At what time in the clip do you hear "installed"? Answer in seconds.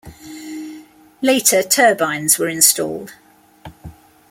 2.49-3.13